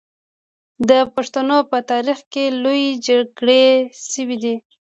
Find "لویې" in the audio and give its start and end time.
2.63-2.89